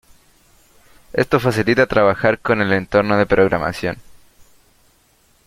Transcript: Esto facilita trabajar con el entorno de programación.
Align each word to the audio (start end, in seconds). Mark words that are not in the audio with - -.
Esto 1.13 1.39
facilita 1.39 1.85
trabajar 1.85 2.39
con 2.39 2.59
el 2.59 2.73
entorno 2.73 3.17
de 3.17 3.27
programación. 3.27 3.97